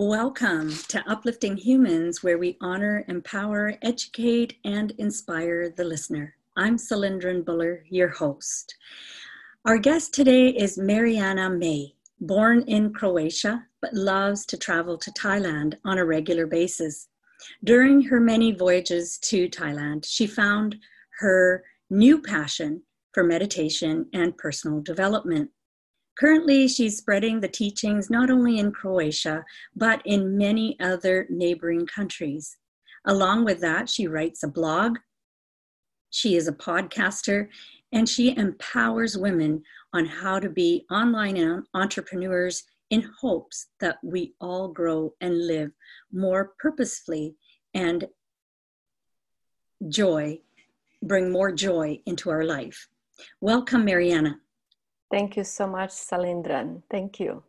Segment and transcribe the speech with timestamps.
[0.00, 6.36] Welcome to Uplifting Humans, where we honor, empower, educate, and inspire the listener.
[6.56, 8.76] I'm Cylindrin Buller, your host.
[9.64, 15.74] Our guest today is Mariana May, born in Croatia, but loves to travel to Thailand
[15.84, 17.08] on a regular basis.
[17.64, 20.76] During her many voyages to Thailand, she found
[21.18, 25.50] her new passion for meditation and personal development.
[26.18, 29.44] Currently, she's spreading the teachings not only in Croatia,
[29.76, 32.56] but in many other neighboring countries.
[33.04, 34.98] Along with that, she writes a blog,
[36.10, 37.48] she is a podcaster,
[37.92, 39.62] and she empowers women
[39.92, 45.70] on how to be online entrepreneurs in hopes that we all grow and live
[46.12, 47.36] more purposefully
[47.74, 48.08] and
[49.88, 50.40] joy,
[51.02, 52.88] bring more joy into our life.
[53.40, 54.40] Welcome, Mariana.
[55.10, 56.82] Thank you so much, Salindran.
[56.90, 57.42] Thank you.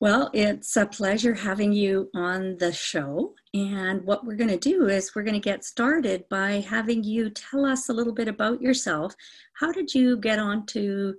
[0.00, 3.34] Well, it's a pleasure having you on the show.
[3.54, 7.30] And what we're going to do is we're going to get started by having you
[7.30, 9.14] tell us a little bit about yourself.
[9.54, 11.14] How did you get on to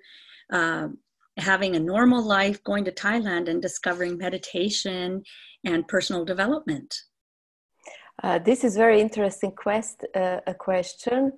[0.52, 0.88] uh,
[1.38, 5.24] having a normal life, going to Thailand, and discovering meditation
[5.64, 6.94] and personal development?
[8.24, 11.34] Uh, this is very interesting quest, uh, a question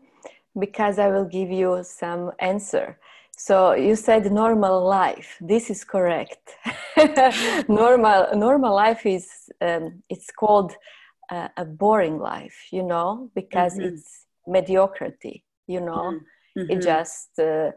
[0.59, 2.99] because I will give you some answer.
[3.37, 5.37] So you said normal life.
[5.39, 6.57] This is correct.
[7.69, 9.29] normal normal life is
[9.61, 10.73] um, it's called
[11.29, 13.93] uh, a boring life, you know, because mm-hmm.
[13.93, 15.43] it's mediocrity.
[15.67, 16.19] You know,
[16.57, 16.71] mm-hmm.
[16.71, 17.71] it's just uh,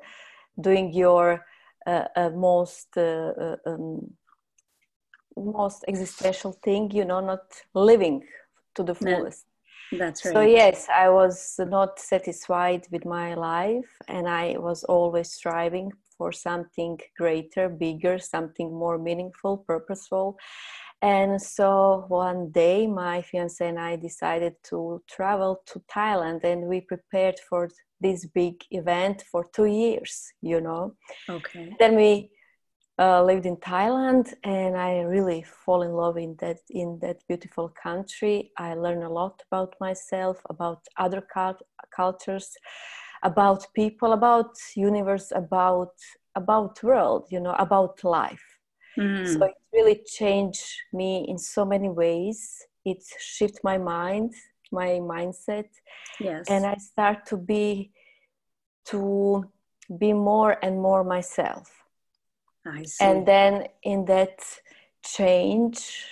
[0.58, 1.44] doing your
[1.86, 4.14] uh, uh most uh, uh, um,
[5.36, 6.90] most existential thing.
[6.90, 7.44] You know, not
[7.74, 8.24] living
[8.76, 9.44] to the fullest.
[9.92, 10.34] That's right.
[10.34, 16.32] So yes, I was not satisfied with my life, and I was always striving for
[16.32, 20.36] something greater, bigger, something more meaningful, purposeful.
[21.02, 26.82] And so one day, my fiance and I decided to travel to Thailand, and we
[26.82, 30.32] prepared for this big event for two years.
[30.42, 30.94] You know.
[31.28, 31.74] Okay.
[31.78, 32.30] Then we
[33.00, 37.72] uh, lived in Thailand, and I really fall in love in that in that beautiful
[37.82, 38.52] country.
[38.58, 41.62] I learn a lot about myself, about other cult-
[41.96, 42.48] cultures,
[43.22, 45.94] about people, about universe, about
[46.34, 47.26] about world.
[47.30, 48.44] You know, about life.
[48.98, 49.26] Mm.
[49.26, 52.66] So it really changed me in so many ways.
[52.84, 54.34] It shifted my mind,
[54.72, 55.68] my mindset,
[56.18, 57.92] yes, and I start to be
[58.86, 59.44] to
[59.98, 61.79] be more and more myself
[63.00, 64.38] and then in that
[65.04, 66.04] change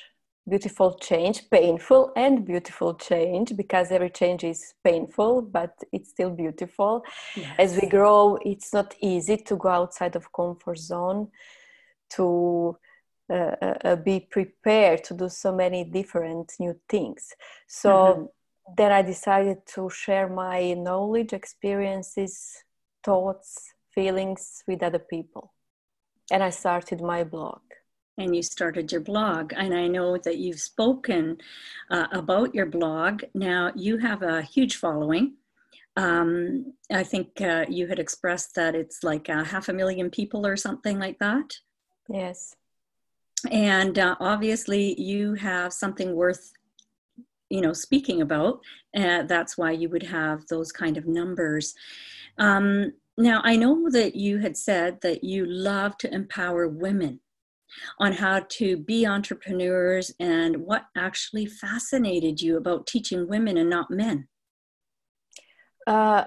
[0.48, 7.04] beautiful change painful and beautiful change because every change is painful but it's still beautiful
[7.36, 7.54] yes.
[7.58, 11.28] as we grow it's not easy to go outside of comfort zone
[12.08, 12.76] to
[13.30, 17.34] uh, uh, uh be prepared to do so many different new things
[17.66, 18.24] so mm-hmm.
[18.76, 22.64] then i decided to share my knowledge experiences
[23.04, 25.52] thoughts feelings with other people
[26.30, 27.60] and I started my blog.
[28.16, 31.38] And you started your blog, and I know that you've spoken
[31.90, 33.22] uh, about your blog.
[33.32, 35.34] Now you have a huge following.
[35.96, 40.46] Um, I think uh, you had expressed that it's like a half a million people
[40.46, 41.58] or something like that.
[42.08, 42.56] Yes.
[43.52, 46.52] And uh, obviously, you have something worth
[47.50, 48.60] you know speaking about
[48.96, 51.74] uh, that's why you would have those kind of numbers
[52.38, 57.18] um, now, I know that you had said that you love to empower women
[57.98, 63.90] on how to be entrepreneurs and what actually fascinated you about teaching women and not
[63.90, 64.28] men.
[65.84, 66.24] Uh,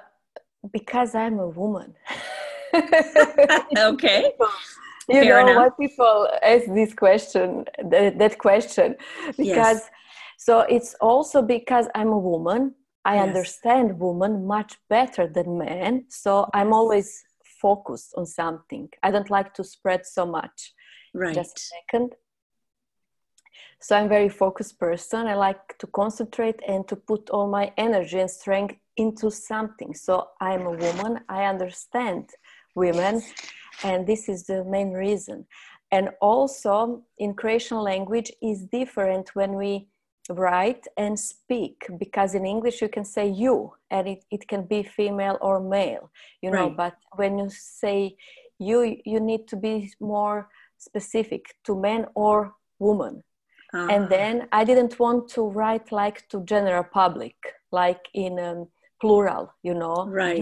[0.74, 1.94] because I'm a woman.
[2.75, 4.34] okay.
[5.08, 5.72] you Fair know enough.
[5.78, 8.97] why people ask this question, that, that question,
[9.38, 9.90] because yes.
[10.38, 13.28] so it's also because I'm a woman I yes.
[13.28, 16.50] understand women much better than men, so yes.
[16.53, 17.23] I'm always
[17.62, 18.89] focused on something.
[19.03, 20.73] I don't like to spread so much.
[21.13, 21.35] Right.
[21.35, 22.16] Just a second.
[23.79, 25.28] So I'm very focused person.
[25.28, 29.96] I like to concentrate and to put all my energy and strength into something.
[29.96, 31.22] So I'm a woman.
[31.28, 32.29] I understand
[32.75, 33.23] women,
[33.84, 35.47] and this is the main reason.
[35.91, 39.87] And also, in Croatian language is different when we
[40.29, 44.84] write and speak because in english you can say you and it, it can be
[44.84, 46.78] female or male you know right.
[46.78, 48.16] but when you say
[48.59, 50.47] you you need to be more
[50.78, 53.23] specific to man or woman
[53.73, 53.88] uh-huh.
[53.91, 57.35] and then i didn't want to write like to general public
[57.72, 58.68] like in um,
[59.00, 60.41] plural you know right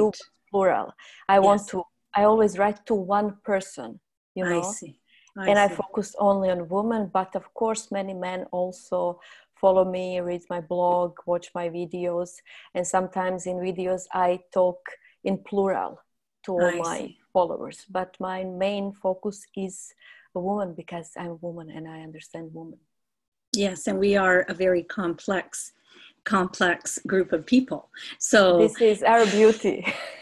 [0.52, 0.94] plural
[1.30, 1.44] i yes.
[1.44, 1.84] want to
[2.14, 4.00] i always write to one person
[4.36, 5.00] you know I see.
[5.38, 5.64] I and see.
[5.64, 9.20] I focus only on women, but of course, many men also
[9.59, 12.31] follow me, read my blog, watch my videos,
[12.73, 14.79] and sometimes in videos I talk
[15.23, 16.01] in plural
[16.45, 17.85] to all I my followers.
[17.89, 19.94] But my main focus is
[20.35, 22.79] a woman because I'm a woman and I understand women.
[23.53, 25.73] Yes, and we are a very complex,
[26.23, 27.89] complex group of people.
[28.19, 29.85] So this is our beauty.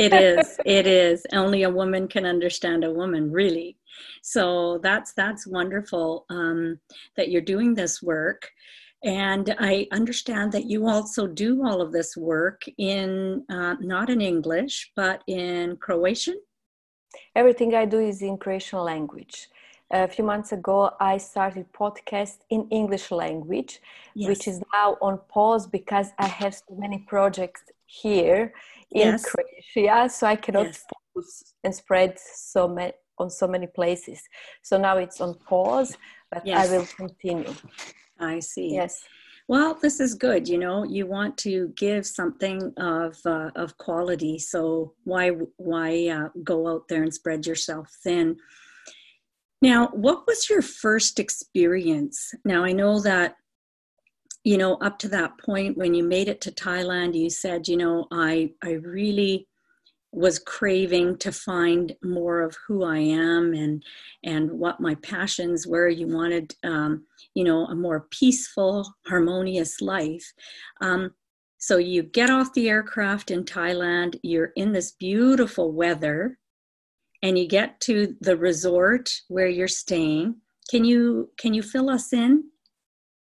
[0.00, 0.58] it is.
[0.64, 1.26] It is.
[1.32, 3.76] Only a woman can understand a woman, really.
[4.22, 6.78] So that's that's wonderful um,
[7.16, 8.50] that you're doing this work.
[9.02, 14.20] And I understand that you also do all of this work in uh, not in
[14.20, 16.38] English, but in Croatian.
[17.34, 19.48] Everything I do is in Croatian language.
[19.92, 23.80] A few months ago, I started podcast in English language,
[24.14, 24.28] yes.
[24.28, 28.52] which is now on pause because I have so many projects here
[28.92, 29.24] in yes.
[29.24, 30.84] Croatia, so I cannot yes.
[31.14, 34.22] focus and spread so many on so many places.
[34.62, 35.96] So now it's on pause,
[36.30, 37.52] but I will continue.
[38.18, 38.72] I see.
[38.72, 39.04] Yes.
[39.46, 40.48] Well, this is good.
[40.48, 44.38] You know, you want to give something of uh, of quality.
[44.38, 48.36] So why why uh, go out there and spread yourself thin?
[49.62, 52.32] Now, what was your first experience?
[52.44, 53.36] Now, I know that
[54.44, 57.76] you know up to that point when you made it to Thailand, you said, you
[57.76, 59.46] know, I I really
[60.12, 63.82] was craving to find more of who I am and
[64.24, 65.88] and what my passions were.
[65.88, 67.04] You wanted, um,
[67.34, 70.32] you know, a more peaceful, harmonious life.
[70.80, 71.12] Um,
[71.58, 74.18] so you get off the aircraft in Thailand.
[74.22, 76.38] You're in this beautiful weather,
[77.22, 80.36] and you get to the resort where you're staying.
[80.70, 82.44] Can you can you fill us in,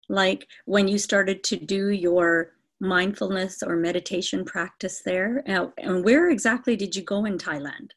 [0.09, 5.43] like when you started to do your mindfulness or meditation practice there?
[5.47, 7.91] Uh, and where exactly did you go in Thailand?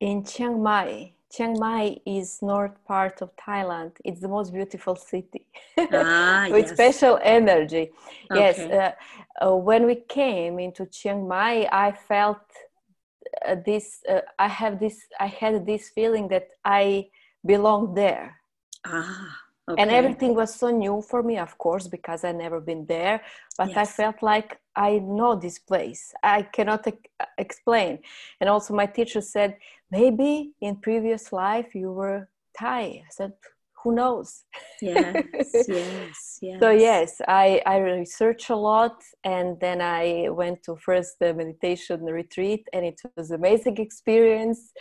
[0.00, 1.12] In Chiang Mai.
[1.30, 3.92] Chiang Mai is north part of Thailand.
[4.02, 5.44] It's the most beautiful city
[5.76, 6.72] ah, with yes.
[6.72, 7.90] special energy.
[8.30, 8.40] Okay.
[8.40, 12.40] Yes, uh, uh, when we came into Chiang Mai, I felt
[13.46, 14.00] uh, this.
[14.08, 15.00] Uh, I have this.
[15.20, 17.08] I had this feeling that I
[17.44, 18.36] belong there.
[18.86, 19.82] Ah Okay.
[19.82, 23.20] And everything was so new for me, of course, because I never been there.
[23.58, 23.76] But yes.
[23.76, 26.14] I felt like I know this place.
[26.22, 26.92] I cannot e-
[27.36, 27.98] explain.
[28.40, 29.58] And also, my teacher said,
[29.90, 32.28] maybe in previous life you were
[32.58, 33.02] Thai.
[33.06, 33.32] I said,
[33.82, 34.44] who knows?
[34.80, 36.60] Yes, yes, yes.
[36.62, 42.04] So yes, I I researched a lot, and then I went to first the meditation
[42.04, 44.72] retreat, and it was amazing experience,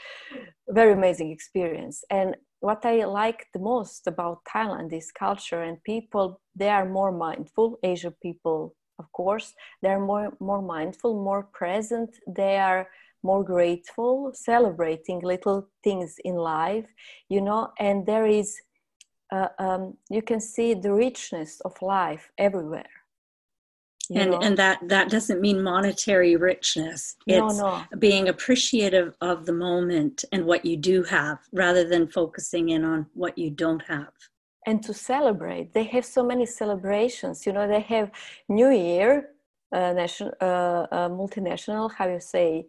[0.69, 2.03] very amazing experience.
[2.09, 6.41] And what I like the most about Thailand is culture and people.
[6.55, 7.77] They are more mindful.
[7.83, 12.09] Asian people, of course, they are more more mindful, more present.
[12.27, 12.87] They are
[13.23, 16.85] more grateful, celebrating little things in life,
[17.29, 17.71] you know.
[17.79, 18.59] And there is,
[19.31, 22.96] uh, um, you can see the richness of life everywhere
[24.15, 24.39] and know?
[24.39, 27.99] and that that doesn't mean monetary richness it's no, no.
[27.99, 33.05] being appreciative of the moment and what you do have rather than focusing in on
[33.13, 34.11] what you don't have
[34.65, 38.11] and to celebrate they have so many celebrations you know they have
[38.49, 39.29] new year
[39.73, 40.45] uh, national uh,
[40.91, 42.65] uh, multinational how you say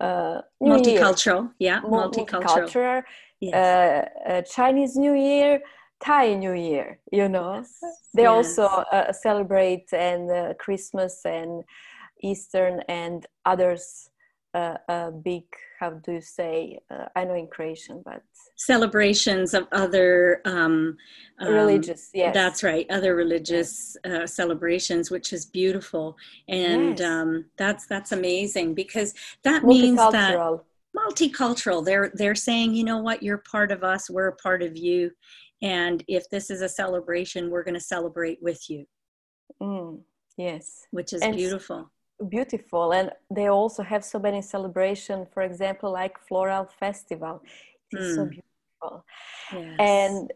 [0.00, 1.74] uh, multicultural year.
[1.74, 3.02] yeah multicultural, multicultural
[3.40, 3.54] yes.
[3.54, 5.60] Uh, uh, chinese new year
[6.00, 7.56] Thai New Year, you know.
[7.56, 7.78] Yes.
[8.14, 8.30] They yes.
[8.30, 11.62] also uh, celebrate and uh, Christmas and
[12.22, 14.10] Eastern and others
[14.52, 15.44] uh, uh big.
[15.78, 16.78] How do you say?
[16.90, 18.22] Uh, I know in Croatian, but
[18.56, 20.96] celebrations of other um,
[21.38, 22.10] um, religious.
[22.12, 22.84] Yes, that's right.
[22.90, 26.16] Other religious uh, celebrations, which is beautiful,
[26.48, 27.08] and yes.
[27.08, 30.36] um, that's that's amazing because that means that
[30.94, 31.84] multicultural.
[31.84, 34.10] They're they're saying, you know what, you're part of us.
[34.10, 35.12] We're a part of you
[35.62, 38.86] and if this is a celebration we're going to celebrate with you.
[39.60, 40.00] Mm,
[40.36, 40.86] yes.
[40.90, 41.90] Which is and beautiful.
[42.28, 42.92] beautiful.
[42.92, 47.42] And they also have so many celebration for example like floral festival.
[47.90, 48.14] It's mm.
[48.14, 49.04] so beautiful.
[49.52, 49.76] Yes.
[49.78, 50.32] and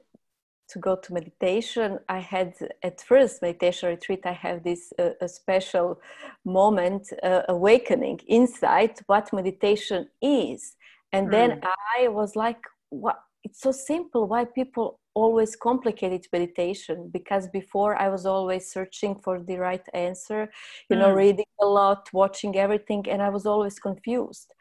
[0.68, 2.52] to go to meditation i had
[2.82, 6.00] at first meditation retreat i have this uh, a special
[6.44, 10.76] moment uh, awakening insight what meditation is.
[11.12, 11.30] And mm.
[11.30, 11.60] then
[11.96, 18.09] i was like what it's so simple why people always complicated meditation because before i
[18.09, 20.50] was always searching for the right answer
[20.88, 21.00] you mm.
[21.00, 24.52] know reading a lot watching everything and i was always confused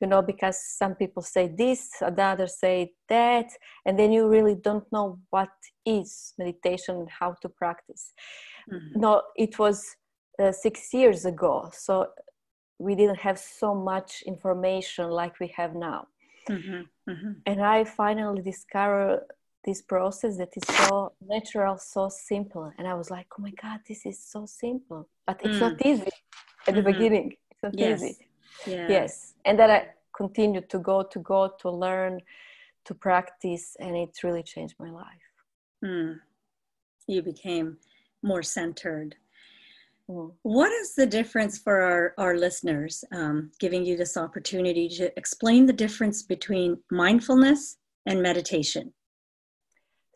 [0.00, 3.48] you know because some people say this the others say that
[3.84, 5.50] and then you really don't know what
[5.84, 8.12] is meditation and how to practice
[8.72, 8.80] mm.
[8.94, 9.96] no it was
[10.42, 12.06] uh, six years ago so
[12.78, 16.06] we didn't have so much information like we have now
[16.48, 17.10] Mm-hmm.
[17.10, 17.32] Mm-hmm.
[17.46, 19.20] And I finally discovered
[19.68, 22.72] this process that is so natural, so simple.
[22.78, 25.00] And I was like, oh my God, this is so simple.
[25.26, 25.60] But it's mm.
[25.66, 26.14] not easy
[26.66, 26.92] at the mm-hmm.
[26.92, 27.28] beginning.
[27.50, 28.02] It's not yes.
[28.02, 28.26] easy.
[28.66, 28.86] Yeah.
[28.96, 29.34] Yes.
[29.44, 29.80] And then I
[30.16, 32.14] continued to go, to go, to learn,
[32.86, 33.76] to practice.
[33.78, 35.26] And it really changed my life.
[35.84, 36.16] Mm.
[37.06, 37.76] You became
[38.22, 39.16] more centered.
[40.10, 40.32] Mm.
[40.42, 45.66] What is the difference for our, our listeners, um, giving you this opportunity to explain
[45.66, 48.94] the difference between mindfulness and meditation?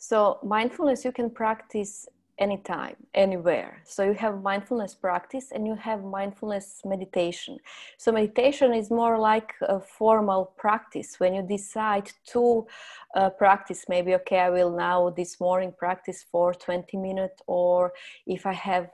[0.02, 3.80] So, mindfulness you can practice anytime, anywhere.
[3.85, 7.59] So, you have mindfulness practice and you have mindfulness meditation.
[7.99, 12.66] So, meditation is more like a formal practice when you decide to
[13.14, 13.85] uh, practice.
[13.88, 17.92] Maybe, okay, I will now this morning practice for 20 minutes, or
[18.26, 18.90] if I have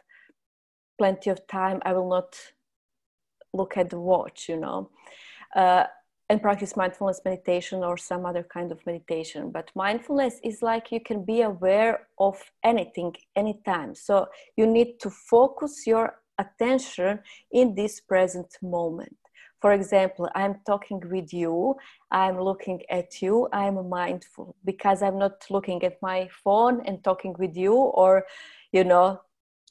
[0.98, 2.38] plenty of time, I will not
[3.54, 4.90] look at the watch, you know.
[5.56, 5.84] Uh,
[6.30, 9.50] and practice mindfulness meditation or some other kind of meditation.
[9.50, 13.94] But mindfulness is like you can be aware of anything, anytime.
[13.94, 17.20] So you need to focus your attention
[17.50, 19.16] in this present moment.
[19.61, 21.75] For example, I'm talking with you,
[22.12, 27.35] I'm looking at you, I'm mindful because I'm not looking at my phone and talking
[27.38, 28.25] with you or,
[28.70, 29.20] you know,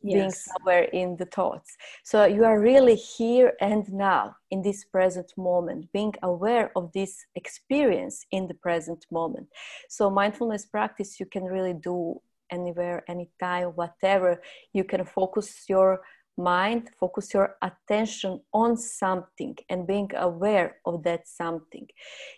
[0.01, 0.13] yes.
[0.13, 1.75] being somewhere in the thoughts.
[2.03, 7.25] So you are really here and now in this present moment, being aware of this
[7.35, 9.47] experience in the present moment.
[9.89, 14.41] So mindfulness practice you can really do anywhere, anytime, whatever.
[14.73, 16.01] You can focus your
[16.37, 21.87] mind, focus your attention on something and being aware of that something.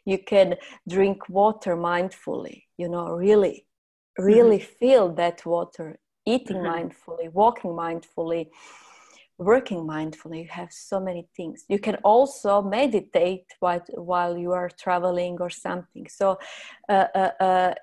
[0.05, 0.55] You can
[0.87, 3.65] drink water mindfully, you know, really,
[4.17, 4.77] really mm-hmm.
[4.79, 5.99] feel that water
[6.33, 6.73] eating mm-hmm.
[6.73, 8.43] mindfully, walking mindfully,
[9.37, 10.43] working mindfully.
[10.43, 11.65] You have so many things.
[11.73, 16.07] You can also meditate while, while you are traveling or something.
[16.19, 16.37] So
[16.89, 17.73] uh, uh, uh,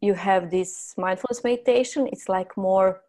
[0.00, 2.08] you have this mindfulness meditation.
[2.12, 3.02] It's like more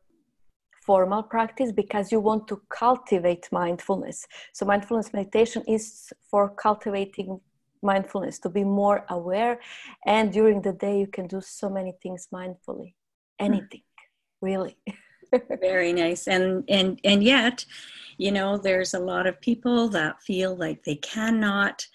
[0.85, 4.25] formal practice because you want to cultivate mindfulness.
[4.53, 7.41] So mindfulness meditation is for cultivating
[7.81, 9.59] mindfulness to be more aware
[10.05, 12.93] and during the day you can do so many things mindfully
[13.39, 13.81] anything
[14.41, 14.77] really?
[15.61, 16.27] Very nice.
[16.27, 17.65] And and and yet
[18.17, 21.85] you know there's a lot of people that feel like they cannot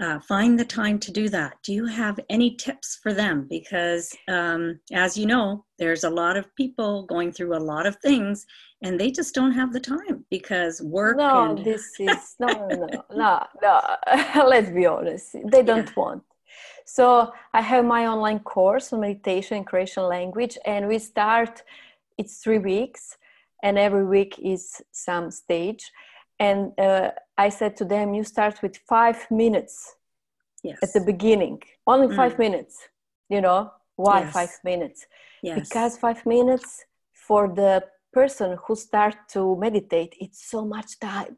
[0.00, 1.56] uh, find the time to do that.
[1.64, 3.46] Do you have any tips for them?
[3.50, 7.96] Because um, as you know there's a lot of people going through a lot of
[7.96, 8.46] things
[8.82, 11.64] and they just don't have the time because work no and...
[11.64, 15.36] this is no no no no let's be honest.
[15.44, 15.94] They don't yeah.
[15.96, 16.22] want.
[16.86, 21.62] So i have my online course on meditation and Croatian language and we start
[22.18, 23.16] it's three weeks
[23.62, 25.90] and every week is some stage
[26.38, 29.94] and uh, i said to them you start with five minutes
[30.62, 30.78] yes.
[30.82, 32.16] at the beginning only mm.
[32.16, 32.88] five minutes
[33.28, 34.32] you know why yes.
[34.32, 35.06] five minutes
[35.42, 35.58] yes.
[35.60, 37.82] because five minutes for the
[38.12, 41.36] person who start to meditate it's so much time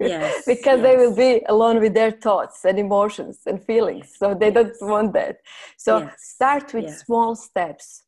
[0.00, 0.82] yes, because yes.
[0.82, 5.12] they will be alone with their thoughts and emotions and feelings so they don't want
[5.12, 5.38] that
[5.76, 8.04] so start with small steps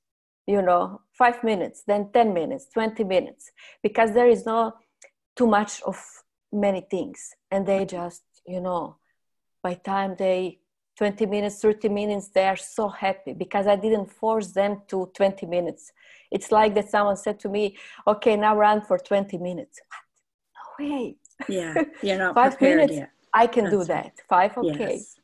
[0.46, 3.50] you know five minutes then 10 minutes 20 minutes
[3.82, 4.72] because there is no
[5.36, 5.96] too much of
[6.52, 7.34] many things.
[7.50, 8.96] And they just you know
[9.62, 10.58] by time they
[10.98, 15.46] 20 minutes 30 minutes they are so happy because i didn't force them to 20
[15.46, 15.92] minutes.
[16.30, 17.76] It's like that someone said to me
[18.06, 19.80] okay now run for 20 minutes.
[19.88, 20.04] What?
[20.58, 21.16] No way.
[21.48, 23.10] Yeah you're not five minutes yet.
[23.32, 24.04] i can That's do that.
[24.04, 24.28] Right.
[24.28, 24.96] five okay.
[24.96, 25.14] Yes.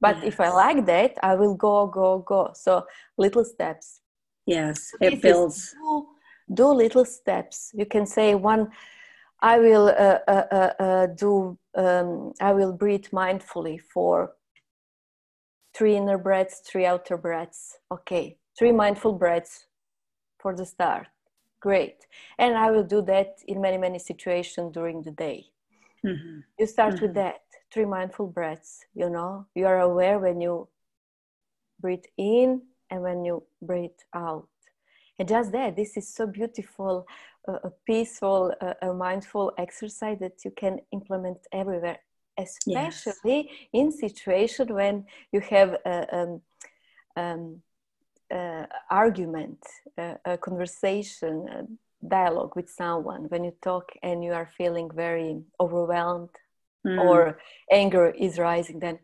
[0.00, 0.26] but yes.
[0.30, 2.50] if i like that i will go go go.
[2.54, 2.86] So
[3.18, 4.01] little steps
[4.46, 5.72] Yes, it builds.
[5.72, 6.08] Do,
[6.52, 7.70] do, little steps.
[7.74, 8.68] You can say one.
[9.40, 11.58] I will uh, uh, uh, uh, do.
[11.74, 14.32] Um, I will breathe mindfully for
[15.74, 17.78] three inner breaths, three outer breaths.
[17.90, 19.66] Okay, three mindful breaths
[20.40, 21.06] for the start.
[21.60, 21.98] Great,
[22.38, 25.46] and I will do that in many many situations during the day.
[26.04, 26.40] Mm-hmm.
[26.58, 27.06] You start mm-hmm.
[27.06, 28.84] with that three mindful breaths.
[28.94, 30.68] You know, you are aware when you
[31.80, 34.48] breathe in and when you breathe out.
[35.18, 37.06] And just that, this is so beautiful,
[37.48, 41.98] uh, a peaceful, uh, a mindful exercise that you can implement everywhere,
[42.38, 43.68] especially yes.
[43.72, 46.40] in situation when you have a, um,
[47.16, 47.62] um,
[48.30, 49.62] uh, argument,
[49.98, 53.22] a conversation, a dialogue with someone.
[53.32, 56.34] When you talk and you are feeling very overwhelmed
[56.86, 56.98] mm.
[57.04, 57.38] or
[57.70, 58.98] anger is rising, then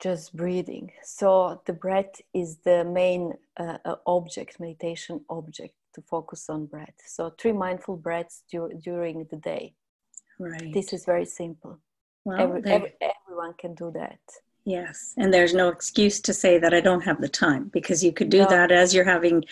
[0.00, 0.92] just breathing.
[1.02, 6.94] So the breath is the main uh, uh, object, meditation object to focus on breath.
[7.06, 9.74] So three mindful breaths dur- during the day.
[10.38, 10.72] Right.
[10.72, 11.78] This is very simple.
[12.24, 14.18] Well, every, every, everyone can do that.
[14.66, 18.14] Yes, and there's no excuse to say that I don't have the time because you
[18.14, 18.46] could do no.
[18.48, 19.44] that as you're having,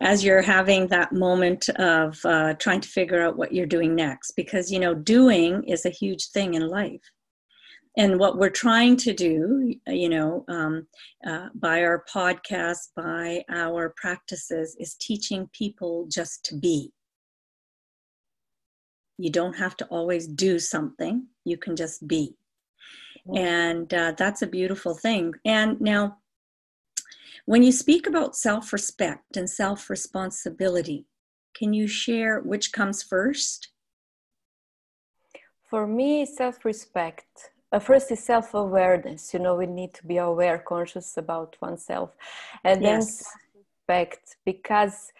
[0.00, 4.30] as you're having that moment of uh, trying to figure out what you're doing next.
[4.30, 7.02] Because you know, doing is a huge thing in life,
[7.96, 10.86] and what we're trying to do, you know, um,
[11.26, 16.92] uh, by our podcast, by our practices, is teaching people just to be.
[19.16, 22.36] You don't have to always do something; you can just be.
[23.34, 25.32] And uh, that's a beautiful thing.
[25.44, 26.18] And now
[27.46, 31.06] when you speak about self-respect and self-responsibility
[31.54, 33.68] can you share which comes first?
[35.70, 39.34] For me self-respect uh, first is self-awareness.
[39.34, 42.10] You know we need to be aware conscious about oneself.
[42.62, 43.24] And yes.
[43.24, 45.12] then respect because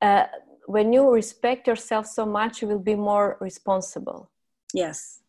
[0.00, 0.24] uh,
[0.66, 4.30] when you respect yourself so much you will be more responsible.
[4.72, 5.20] Yes.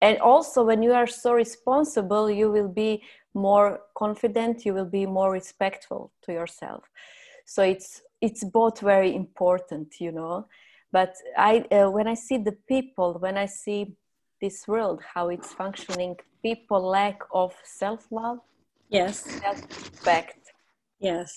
[0.00, 3.02] And also when you are so responsible you will be
[3.34, 6.84] more confident you will be more respectful to yourself.
[7.44, 10.46] So it's it's both very important you know.
[10.92, 13.96] But i uh, when i see the people when i see
[14.44, 18.38] this world how it's functioning people lack of self-love
[18.90, 20.40] yes self-respect
[21.00, 21.30] yes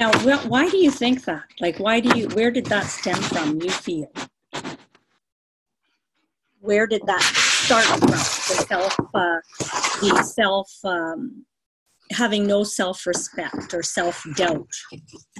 [0.00, 0.10] now
[0.52, 3.70] why do you think that like why do you where did that stem from you
[3.70, 4.10] feel
[6.62, 8.00] where did that start from?
[8.08, 9.40] The self, uh,
[10.00, 11.44] the self, um,
[12.12, 14.68] having no self-respect or self-doubt.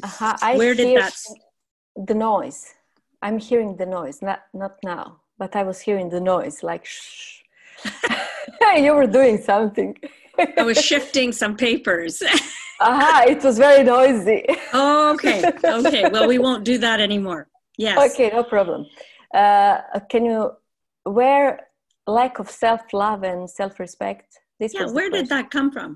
[0.02, 0.56] Uh-huh.
[0.56, 1.14] where did that?
[1.96, 2.74] The noise.
[3.22, 4.20] I'm hearing the noise.
[4.20, 6.62] Not not now, but I was hearing the noise.
[6.62, 7.40] Like, shh.
[8.84, 9.90] you were doing something.
[10.56, 12.22] I was shifting some papers.
[12.80, 14.44] Aha, it was very noisy.
[14.72, 15.38] oh, okay.
[15.80, 16.04] Okay.
[16.12, 17.48] Well, we won't do that anymore.
[17.76, 17.96] Yes.
[18.06, 18.86] Okay, no problem.
[19.34, 19.78] Uh,
[20.12, 20.38] can you
[21.18, 21.48] where
[22.06, 24.28] lack of self-love and self-respect
[24.60, 25.90] this yeah where did that come from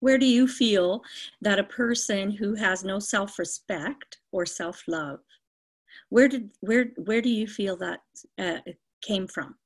[0.00, 1.02] where do you feel
[1.40, 5.20] that a person who has no self-respect or self-love
[6.08, 8.00] where did where where do you feel that
[8.38, 8.58] uh,
[9.02, 9.56] came from?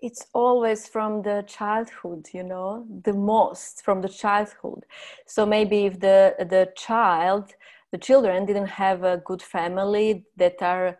[0.00, 4.84] It's always from the childhood you know the most from the childhood.
[5.26, 7.52] So maybe if the the child
[7.92, 10.98] the children didn't have a good family that are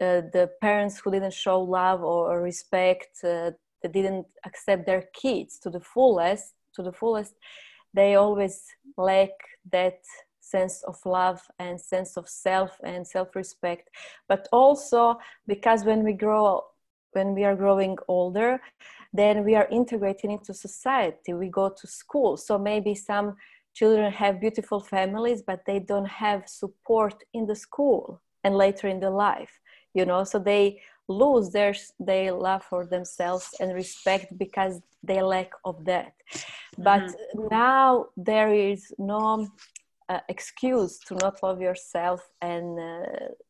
[0.00, 3.50] uh, the parents who didn't show love or, respect uh,
[3.82, 7.34] they didn't accept their kids to the fullest to the fullest
[7.94, 8.64] they always
[8.98, 9.30] lack
[9.72, 10.00] that
[10.54, 13.84] sense of love and sense of self and self-respect.
[14.28, 16.64] But also because when we grow
[17.12, 18.60] when we are growing older
[19.12, 21.32] then we are integrating into society.
[21.32, 22.36] We go to school.
[22.36, 23.36] So maybe some
[23.74, 29.00] children have beautiful families but they don't have support in the school and later in
[29.00, 29.60] the life
[29.96, 30.22] you know?
[30.24, 36.12] So they lose their their love for themselves and respect because they lack of that.
[36.78, 37.48] But mm-hmm.
[37.50, 39.48] now there is no
[40.08, 43.02] uh, excuse to not love yourself and uh,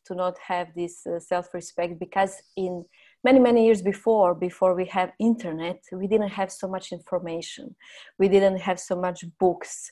[0.06, 2.84] to not have this uh, self-respect because in
[3.24, 7.74] many many years before before we have internet we didn't have so much information
[8.18, 9.90] we didn't have so much books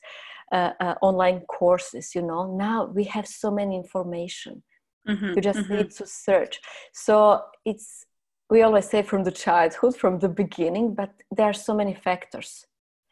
[0.52, 4.62] uh, uh, online courses you know now we have so many information
[5.08, 5.76] Mm-hmm, you just mm-hmm.
[5.76, 6.60] need to search.
[6.92, 8.06] So it's
[8.50, 12.66] we always say from the childhood, from the beginning, but there are so many factors.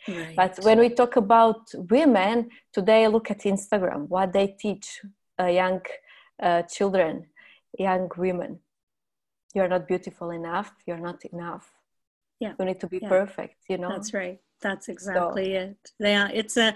[0.09, 0.37] Right.
[0.37, 5.01] But when we talk about women today, look at Instagram, what they teach
[5.41, 5.81] uh, young
[6.43, 7.27] uh, children,
[7.79, 8.59] young women.
[9.55, 10.73] You're not beautiful enough.
[10.87, 11.71] You're not enough.
[12.41, 12.55] Yeah.
[12.59, 13.09] You need to be yeah.
[13.09, 13.57] perfect.
[13.69, 13.91] You know.
[13.91, 14.41] That's right.
[14.63, 15.61] That's exactly so.
[15.61, 15.77] it.
[15.99, 16.75] Yeah, it's a,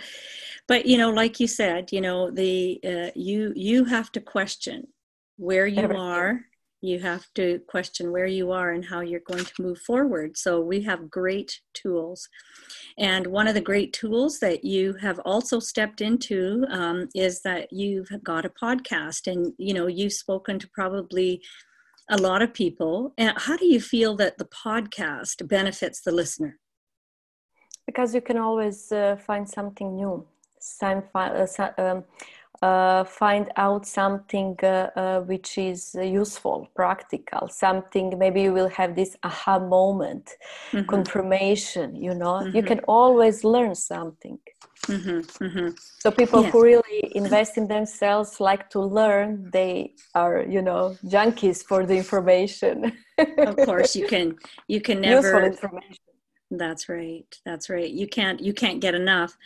[0.66, 4.88] but you know, like you said, you know, the uh, you you have to question
[5.36, 6.02] where you Everything.
[6.02, 6.40] are
[6.86, 10.36] you have to question where you are and how you're going to move forward.
[10.36, 12.28] So we have great tools.
[12.98, 17.72] And one of the great tools that you have also stepped into um, is that
[17.72, 19.30] you've got a podcast.
[19.30, 21.42] And you know you've spoken to probably
[22.10, 23.12] a lot of people.
[23.18, 26.58] And how do you feel that the podcast benefits the listener?
[27.86, 30.26] Because you can always uh, find something new.
[30.58, 31.46] Some, uh,
[31.78, 32.04] um,
[32.62, 38.94] uh, find out something uh, uh, which is useful, practical, something maybe you will have
[38.96, 40.30] this aha moment,
[40.72, 40.86] mm-hmm.
[40.86, 42.56] confirmation, you know, mm-hmm.
[42.56, 44.38] you can always learn something.
[44.86, 45.44] Mm-hmm.
[45.44, 45.68] mm-hmm.
[45.98, 46.50] So people yeah.
[46.50, 51.96] who really invest in themselves like to learn, they are, you know, junkies for the
[51.96, 52.92] information.
[53.18, 54.36] of course, you can
[54.68, 56.04] you can never useful information.
[56.50, 57.26] That's right.
[57.44, 57.90] That's right.
[57.90, 59.36] You can't you can't get enough.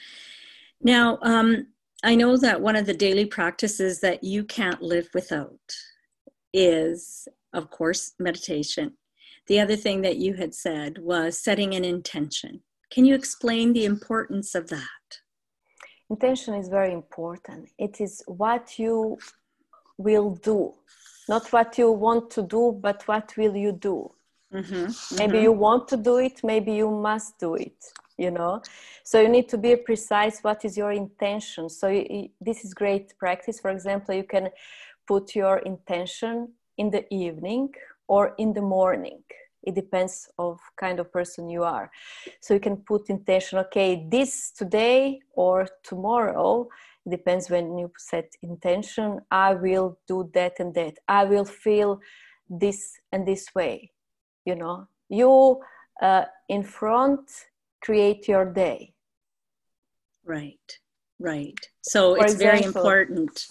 [0.83, 1.69] Now, um,
[2.03, 5.75] I know that one of the daily practices that you can't live without
[6.53, 8.97] is, of course, meditation.
[9.47, 12.61] the other thing that you had said was setting an intention.
[12.93, 15.09] Can you explain the importance of that?
[16.09, 17.69] Intention is very important.
[17.77, 19.19] It is what you
[19.99, 20.75] will do,
[21.29, 24.13] not what you want to do, but what will you do.
[24.55, 25.17] Mm-hmm, mm-hmm.
[25.19, 27.79] Maybe you want to do it, maybe you must do it,
[28.21, 28.63] you know.
[29.03, 31.69] So you need to be precise what is your intention.
[31.69, 33.59] So you, this is great practice.
[33.59, 34.51] For example, you can
[35.09, 37.71] put your intention in the evening
[38.07, 39.23] or in the morning
[39.63, 41.91] it depends of kind of person you are
[42.41, 46.67] so you can put intention okay this today or tomorrow
[47.07, 52.01] it depends when you set intention i will do that and that i will feel
[52.49, 53.91] this and this way
[54.45, 55.61] you know you
[56.01, 57.21] uh, in front
[57.81, 58.93] create your day
[60.25, 60.79] right
[61.19, 63.47] right so For it's example, very important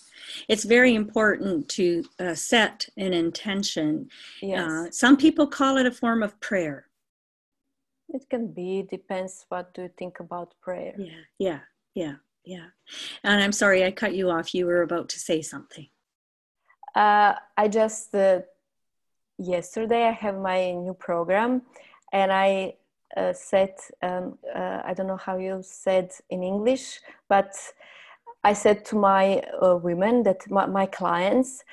[0.47, 4.09] it's very important to uh, set an intention.
[4.41, 4.69] Yes.
[4.69, 6.85] Uh, some people call it a form of prayer.
[8.09, 10.95] It can be, depends what do you think about prayer.
[10.97, 11.59] Yeah, yeah,
[11.93, 12.15] yeah,
[12.45, 12.67] yeah.
[13.23, 14.53] And I'm sorry I cut you off.
[14.55, 15.87] You were about to say something.
[16.95, 18.41] Uh, I just, uh,
[19.37, 21.61] yesterday I have my new program
[22.11, 22.75] and I
[23.17, 23.33] uh,
[24.01, 27.53] um, uh, I don't know how you said in English, but
[28.43, 31.63] I said to my uh, women that my, my clients,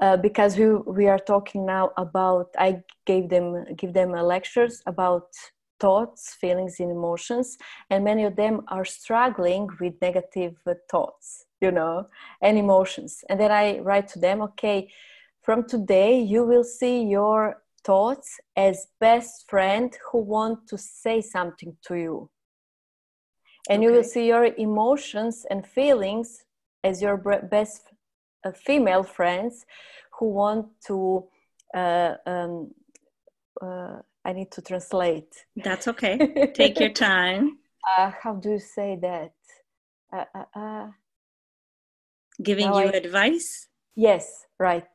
[0.00, 5.28] uh, because we, we are talking now about, I gave them give them lectures about
[5.80, 7.56] thoughts, feelings, and emotions,
[7.90, 10.56] and many of them are struggling with negative
[10.90, 12.06] thoughts, you know,
[12.42, 13.24] and emotions.
[13.28, 14.90] And then I write to them, okay,
[15.42, 21.72] from today you will see your thoughts as best friend who want to say something
[21.86, 22.30] to you.
[23.70, 23.84] And okay.
[23.84, 26.28] you will see your emotions and feelings
[26.84, 27.16] as your
[27.56, 27.82] best
[28.44, 29.64] uh, female friends
[30.16, 31.24] who want to
[31.74, 32.52] uh, um,
[33.62, 33.96] uh,
[34.28, 35.32] i need to translate.
[35.68, 36.16] That's okay.
[36.60, 37.44] Take your time.
[37.90, 39.36] Uh, how do you say that?
[40.12, 40.86] Uh, uh,
[42.48, 43.00] giving you I...
[43.02, 43.50] advice?
[44.08, 44.24] Yes
[44.58, 44.94] right.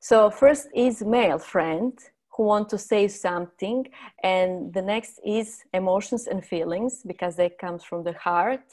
[0.00, 1.94] So first is male friend
[2.34, 3.86] who want to say something
[4.22, 8.66] and the next is emotions and feelings because they come from the heart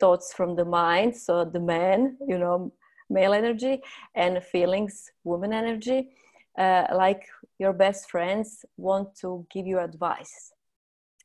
[0.00, 2.72] thoughts from the mind so the man you know
[3.12, 3.82] male energy
[4.14, 6.08] and feelings woman energy.
[6.58, 7.22] Uh, like
[7.58, 10.52] your best friends want to give you advice.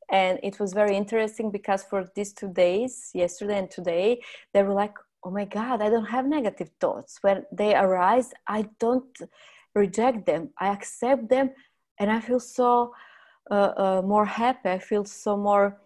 [0.10, 4.22] And it was very interesting because for these two days yesterday and today
[4.54, 4.96] they were like
[5.26, 7.18] oh my god i don't have negative thoughts.
[7.22, 9.18] When they arise i don't
[9.76, 10.50] reject them.
[10.60, 11.52] I accept them
[12.00, 12.94] and I feel so
[13.50, 14.70] uh, uh, more happy.
[14.70, 15.80] I feel so more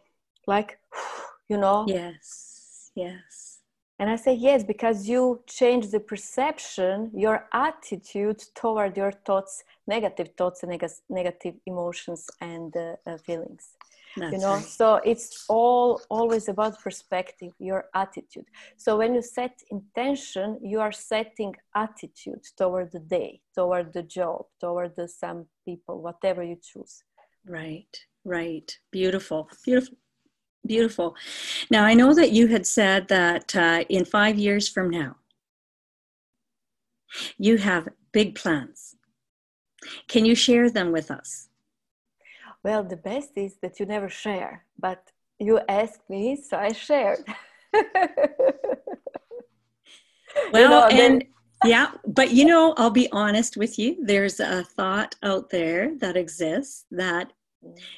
[0.48, 0.80] like,
[1.50, 1.86] you know.
[1.88, 3.60] Yes, yes.
[4.00, 10.30] And I say yes because you change the perception, your attitude toward your thoughts, negative
[10.36, 13.76] thoughts and neg- negative emotions and uh, uh feelings.
[14.18, 14.56] That's you know?
[14.56, 14.64] right.
[14.66, 18.46] so it's all always about perspective your attitude.
[18.78, 24.46] So when you set intention you are setting attitude toward the day toward the job
[24.60, 27.04] toward the some people whatever you choose.
[27.46, 27.94] Right
[28.26, 28.78] right.
[28.92, 29.98] Beautiful beautiful
[30.66, 31.16] beautiful.
[31.70, 35.16] Now i know that you had said that uh, in five years from now
[37.38, 38.96] you have big plans.
[40.08, 41.50] Can you share them with us
[42.64, 47.26] well, the best is that you never share, but you asked me, so I shared.
[50.54, 51.24] well, you know, and
[51.66, 53.98] yeah, but you know, I'll be honest with you.
[54.04, 57.34] There's a thought out there that exists that,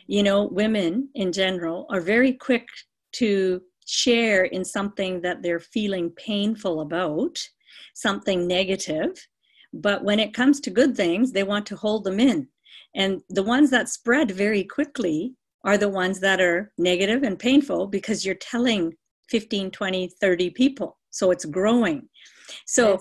[0.07, 2.67] you know, women in general are very quick
[3.13, 7.37] to share in something that they're feeling painful about,
[7.93, 9.11] something negative.
[9.73, 12.47] But when it comes to good things, they want to hold them in.
[12.95, 17.87] And the ones that spread very quickly are the ones that are negative and painful
[17.87, 18.93] because you're telling
[19.29, 20.97] 15, 20, 30 people.
[21.09, 22.09] So it's growing.
[22.65, 22.99] So,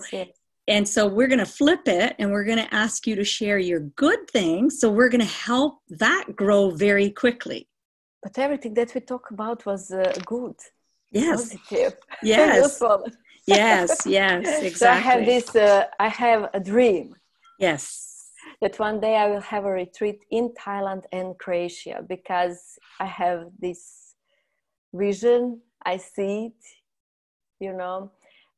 [0.67, 3.59] and so we're going to flip it and we're going to ask you to share
[3.59, 4.79] your good things.
[4.79, 7.67] So we're going to help that grow very quickly.
[8.21, 10.55] But everything that we talk about was uh, good.
[11.11, 11.49] Yes.
[11.49, 11.97] Positive.
[12.25, 12.79] Yes.
[13.45, 14.05] yes.
[14.05, 14.63] Yes.
[14.63, 14.71] Exactly.
[14.73, 17.13] So I have this, uh, I have a dream.
[17.59, 18.12] Yes
[18.63, 23.47] that one day I will have a retreat in Thailand and Croatia because I have
[23.59, 24.15] this
[24.93, 25.59] vision.
[25.85, 26.63] I see it,
[27.59, 28.13] you know,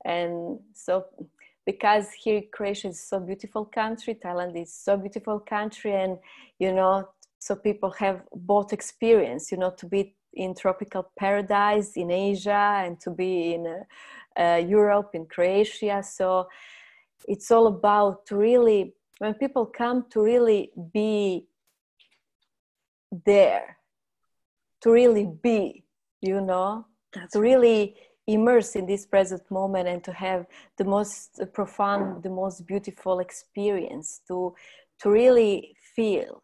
[0.06, 1.06] and so
[1.66, 6.20] because here Croatia is so beautiful country, Thailand is so beautiful country, and
[6.60, 12.12] you know, so people have both experience, you know, to be in tropical paradise in
[12.12, 16.04] Asia and to be in uh, uh, Europe, in Croatia.
[16.04, 16.48] So
[17.28, 21.48] it's all about really when people come to really be
[23.26, 23.78] there
[24.82, 25.84] to really be
[26.22, 27.96] you know That's to really
[28.28, 30.46] immerse in this present moment and to have
[30.78, 34.56] the most profound the most beautiful experience to
[35.02, 36.44] to really feel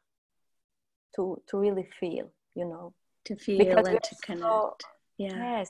[1.15, 2.93] to to really feel you know.
[3.25, 4.83] To feel Because and to so- connect.
[5.17, 5.37] yeah.
[5.59, 5.69] yes.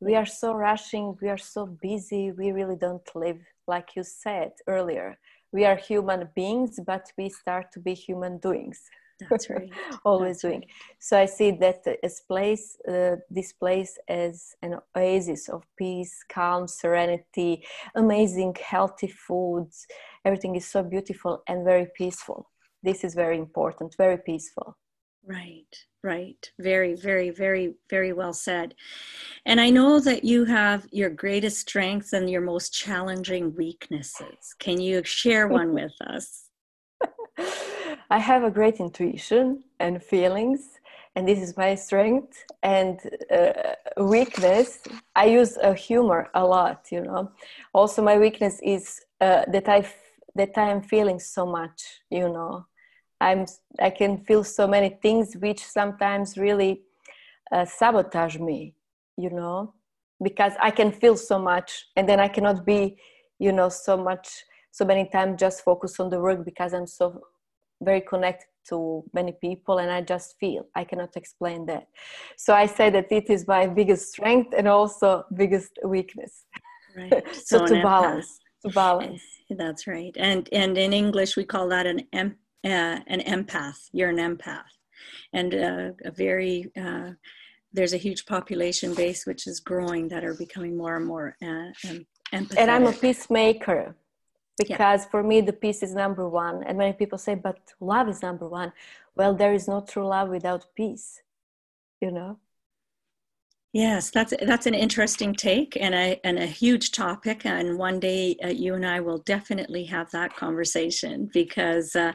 [0.00, 1.16] We are so rushing.
[1.22, 2.30] We are so busy.
[2.30, 5.18] We really don't live like you said earlier
[5.54, 8.80] we are human beings but we start to be human doings.
[9.30, 9.70] That's right.
[10.04, 10.60] always That's doing.
[10.60, 10.70] right.
[11.06, 14.34] so i see that as place uh, this place as
[14.66, 17.52] an oasis of peace calm serenity
[17.94, 19.86] amazing healthy foods.
[20.24, 22.40] Everything is so beautiful and very peaceful.
[22.82, 24.68] This is very important very peaceful
[25.26, 26.50] Right, right.
[26.58, 28.74] Very, very, very, very well said.
[29.46, 34.54] And I know that you have your greatest strengths and your most challenging weaknesses.
[34.58, 36.50] Can you share one with us?
[38.10, 40.78] I have a great intuition and feelings,
[41.16, 44.78] and this is my strength and uh, weakness.
[45.16, 47.30] I use uh, humor a lot, you know.
[47.72, 49.96] Also, my weakness is uh, that I f-
[50.36, 52.66] that I am feeling so much, you know.
[53.28, 53.46] I'm
[53.88, 56.72] I can feel so many things which sometimes really
[57.54, 58.58] uh, sabotage me,
[59.16, 59.74] you know,
[60.22, 62.80] because I can feel so much, and then I cannot be,
[63.38, 64.28] you know, so much
[64.74, 67.22] so many times just focus on the work because I'm so
[67.80, 71.86] very connected to many people and I just feel I cannot explain that.
[72.36, 76.44] So I say that it is my biggest strength and also biggest weakness.
[76.96, 77.24] Right.
[77.44, 79.22] So, an to balance, to balance.
[79.50, 80.14] That's right.
[80.18, 83.88] And and in English we call that an em, uh, an empath.
[83.92, 84.72] You're an empath,
[85.32, 87.10] and uh, a very uh,
[87.74, 91.70] there's a huge population base which is growing that are becoming more and more uh,
[92.32, 92.56] empathetic.
[92.56, 93.96] And I'm a peacemaker
[94.56, 96.62] because for me the peace is number one.
[96.62, 98.72] And many people say, but love is number one.
[99.16, 101.20] Well, there is no true love without peace,
[102.00, 102.38] you know.
[103.74, 107.44] Yes, that's that's an interesting take and a and a huge topic.
[107.44, 112.12] And one day uh, you and I will definitely have that conversation because uh,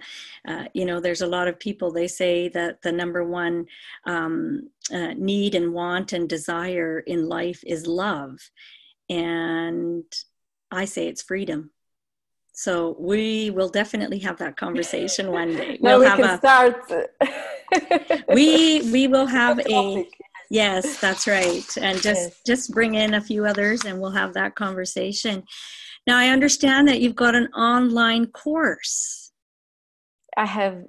[0.48, 3.66] uh, you know there's a lot of people they say that the number one
[4.06, 8.40] um, uh, need and want and desire in life is love,
[9.10, 10.06] and
[10.72, 11.72] I say it's freedom.
[12.54, 15.78] So we will definitely have that conversation one day.
[15.82, 16.94] Now We'll we can a start.
[18.34, 20.08] we we will have a.
[20.50, 21.66] Yes, that's right.
[21.78, 22.42] And just Yes.
[22.46, 25.44] just bring in a few others and we'll have that conversation.
[26.08, 29.32] Now I understand that you've got an online course.
[30.36, 30.86] I have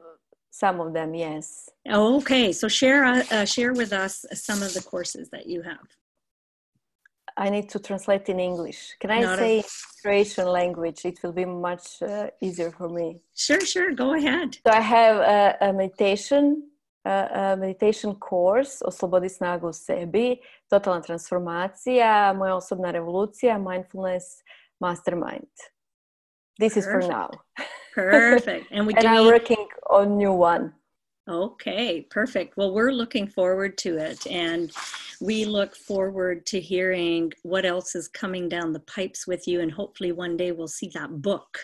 [0.50, 1.68] some of them, yes.
[1.88, 5.62] Oh, okay, so share uh, uh, share with us some of the courses that you
[5.62, 5.86] have.
[7.36, 8.96] I need to translate in English.
[9.00, 9.64] Can I Not a- say
[10.02, 11.04] Croatian language?
[11.04, 13.22] It will be much uh, easier for me.
[13.34, 14.58] Sure, sure, go ahead.
[14.66, 16.68] So I have a, a meditation,
[17.04, 20.36] meditation course Oslobodi snagu u sebi,
[20.70, 24.42] totalna transformacija, moja osobna revolucija, mindfulness
[24.80, 25.48] mastermind.
[26.58, 27.30] This is for now.
[27.94, 28.66] Perfect.
[28.70, 30.74] And we And I'm me working on new one.
[31.28, 32.56] Okay, perfect.
[32.56, 34.72] Well, we're looking forward to it, and
[35.20, 39.70] we look forward to hearing what else is coming down the pipes with you, and
[39.70, 41.58] hopefully one day we'll see that book,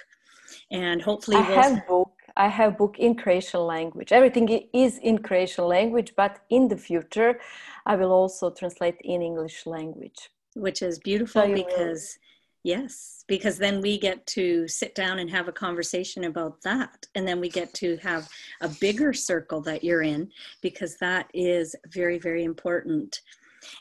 [0.70, 2.15] and hopefully I we'll have book.
[2.36, 4.12] I have book in Croatian language.
[4.12, 7.40] Everything is in Croatian language, but in the future,
[7.86, 10.30] I will also translate in English language.
[10.56, 11.54] which is beautiful will.
[11.54, 12.18] because
[12.64, 17.28] yes because then we get to sit down and have a conversation about that and
[17.28, 18.28] then we get to have
[18.62, 20.28] a bigger circle that you're in
[20.62, 23.20] because that is very very important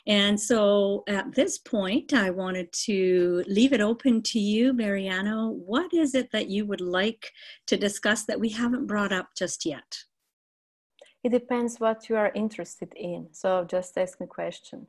[0.06, 5.92] and so at this point i wanted to leave it open to you mariano what
[5.92, 7.32] is it that you would like
[7.66, 10.04] to discuss that we haven't brought up just yet
[11.26, 13.26] It depends what you are interested in.
[13.32, 14.86] So just ask me question.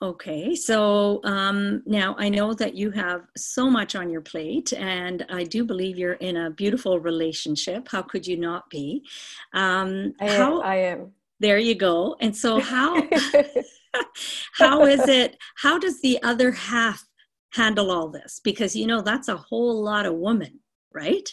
[0.00, 5.26] Okay, so um, now I know that you have so much on your plate, and
[5.28, 7.88] I do believe you're in a beautiful relationship.
[7.90, 9.04] How could you not be?
[9.52, 11.12] Um, I, how, I am.
[11.38, 12.16] there you go.
[12.20, 13.02] And so, how
[14.52, 15.36] how is it?
[15.56, 17.04] How does the other half
[17.52, 18.40] handle all this?
[18.42, 20.60] Because you know that's a whole lot of woman,
[20.92, 21.28] right?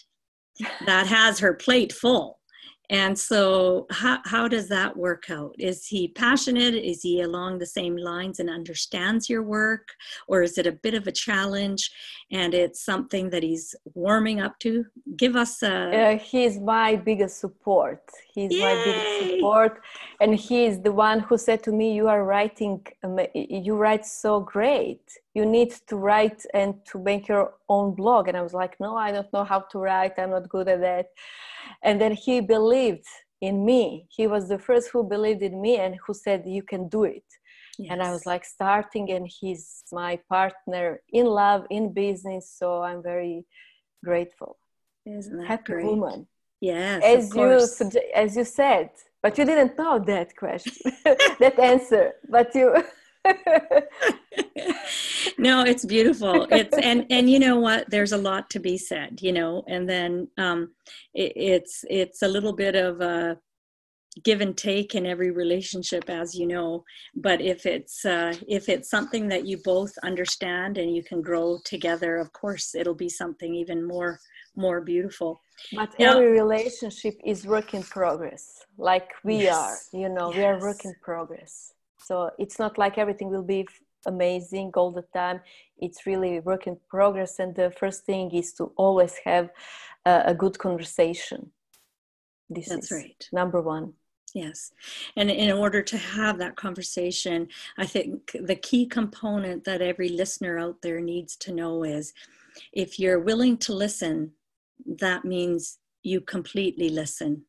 [0.86, 2.39] That has her plate full.
[2.89, 5.56] And so, how, how does that work out?
[5.58, 6.76] Is he passionate?
[6.76, 9.89] Is he along the same lines and understands your work?
[10.28, 11.91] Or is it a bit of a challenge
[12.32, 14.86] and it's something that he's warming up to?
[15.15, 16.15] Give us a.
[16.15, 18.04] Uh, he is my biggest support.
[18.34, 19.82] He's my biggest support,
[20.19, 22.86] and he is the one who said to me, "You are writing.
[23.34, 25.02] You write so great.
[25.36, 28.91] You need to write and to make your own blog." And I was like, "No,
[29.06, 30.13] I don't know how to write.
[30.17, 31.08] I'm not good at that."
[31.84, 33.08] And then he believed
[33.41, 34.08] in me.
[34.10, 37.24] He was the first who believed in me and who said, You can do it.
[37.78, 37.89] Yes.
[37.91, 42.43] And I was like starting, and he's my partner in love, in business.
[42.60, 43.45] So I'm very
[44.04, 44.58] grateful.
[45.06, 45.86] Isn't that Happy great?
[45.86, 46.28] woman.
[46.62, 47.52] Yes, as you
[48.15, 48.89] as you said,
[49.21, 50.93] but you didn't know that question,
[51.43, 52.13] that answer.
[52.30, 52.67] But you
[55.38, 56.47] no it's beautiful.
[56.51, 57.89] It's and and you know what?
[57.89, 60.71] There's a lot to be said you know and then um
[61.13, 63.38] it, it's it's a little bit of a
[64.23, 66.83] give and take in every relationship as you know.
[67.15, 71.59] But if it's uh if it's something that you both understand and you can grow
[71.65, 74.19] together of course it'll be something even more
[74.55, 75.41] more beautiful.
[75.73, 80.38] But now, every relationship is work in progress like we yes, are you know yes.
[80.38, 81.73] we are work in progress
[82.05, 83.65] so it's not like everything will be
[84.05, 85.41] amazing all the time.
[85.79, 89.49] It's really work in progress and the first thing is to always have
[90.05, 91.51] a, a good conversation.
[92.47, 93.29] This That's is right.
[93.33, 93.93] number one.
[94.35, 94.71] Yes.
[95.15, 100.59] And in order to have that conversation i think the key component that every listener
[100.59, 102.13] out there needs to know is
[102.73, 104.31] if you're willing to listen
[104.99, 107.45] that means you completely listen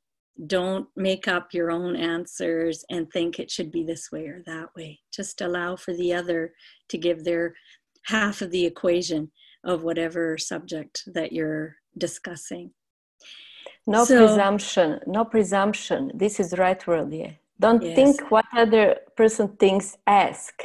[0.46, 4.74] don't make up your own answers and think it should be this way or that
[4.76, 5.00] way.
[5.12, 6.52] Just allow for the other
[6.88, 7.54] to give their
[8.04, 9.30] half of the equation
[9.64, 12.70] of whatever subject that you're discussing.
[13.86, 16.10] No so, presumption, no presumption.
[16.14, 17.30] This is right yeah.
[17.58, 17.96] Don't yes.
[17.96, 20.62] think what other person thinks, ask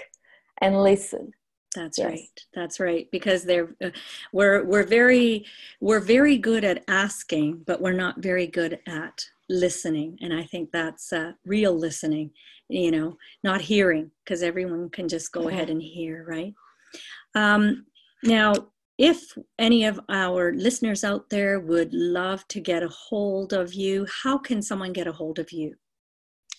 [0.62, 1.32] and listen.
[1.76, 2.08] That's yes.
[2.08, 2.46] right.
[2.54, 3.08] That's right.
[3.12, 3.92] Because they're uh,
[4.34, 5.46] we're we're very
[5.80, 10.72] we're very good at asking, but we're not very good at listening and i think
[10.72, 12.32] that's uh, real listening
[12.72, 16.54] you know not hearing because everyone can just go ahead and hear right?
[17.36, 17.86] Um,
[18.24, 18.54] now
[18.98, 24.06] if any of our listeners out there would love to get a hold of you
[24.24, 25.76] how can someone get a hold of you?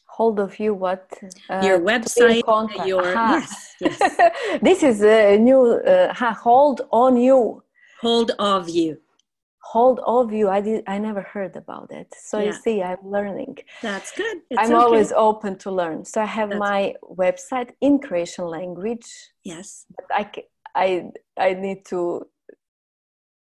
[0.09, 1.09] Hold of you what?
[1.49, 2.43] Uh, your website
[2.87, 4.17] your yes, yes.
[4.63, 7.63] this is a new uh, hold on you.
[8.01, 8.99] Hold of you
[9.63, 12.13] hold of you i did i never heard about it.
[12.17, 12.47] So yeah.
[12.47, 13.59] you see i'm learning.
[13.81, 14.39] That's good.
[14.51, 14.85] It's i'm okay.
[14.85, 16.05] always open to learn.
[16.05, 19.09] So i have that's my website in croatian language.
[19.45, 19.87] Yes.
[19.97, 20.23] But i
[20.75, 20.87] i
[21.39, 22.27] i need to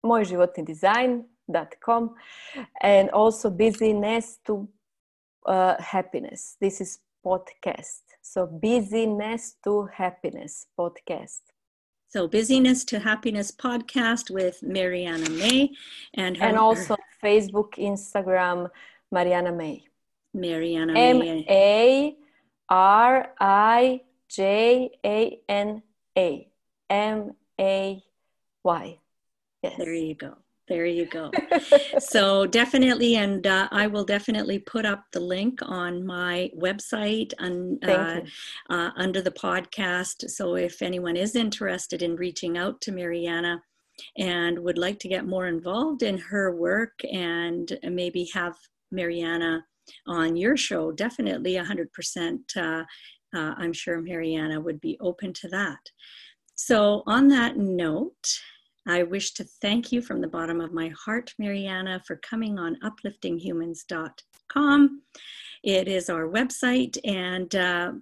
[0.06, 2.16] moj životni design.com
[2.82, 4.68] and also busyness to
[5.46, 6.58] uh, happiness.
[6.62, 8.04] This is podcast.
[8.22, 11.53] So busyness to happiness podcast
[12.14, 15.72] so, Busyness to Happiness podcast with Marijana May
[16.14, 18.70] and her, and also Facebook, Instagram,
[19.12, 19.84] Marijana May.
[20.38, 22.16] Marijana M A
[22.70, 25.82] R I J A N
[26.16, 26.48] A
[26.88, 28.04] M A
[28.64, 29.00] Y.
[29.64, 29.74] Yes.
[29.80, 30.36] There you go.
[30.74, 31.30] There you go.
[32.00, 37.78] so definitely, and uh, I will definitely put up the link on my website un,
[37.84, 38.22] uh,
[38.72, 40.32] uh, under the podcast.
[40.32, 43.60] So if anyone is interested in reaching out to Marijana
[44.18, 48.56] and would like to get more involved in her work and maybe have
[48.92, 49.62] Marijana
[50.08, 52.40] on your show, definitely 100%.
[52.58, 52.84] Uh,
[53.36, 55.92] uh, I'm sure Marijana would be open to that.
[56.56, 58.40] So, on that note,
[58.88, 62.78] I wish to thank you from the bottom of my heart, Marijana, for coming on
[62.82, 65.02] upliftinghumans.com.
[65.64, 67.94] It is our website, and uh,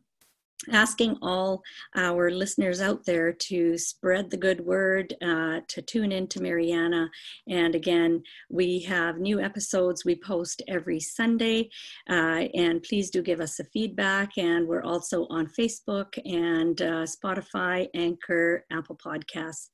[0.69, 1.63] asking all
[1.95, 7.09] our listeners out there to spread the good word, uh, to tune in to Mariana.
[7.47, 11.69] And again, we have new episodes we post every Sunday.
[12.09, 14.37] Uh, and please do give us a feedback.
[14.37, 19.69] And we're also on Facebook and uh, Spotify, Anchor, Apple Podcasts.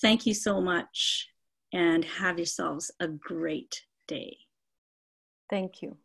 [0.00, 1.28] Thank you so much
[1.72, 4.36] and have yourselves a great day.
[5.50, 5.96] Thank you.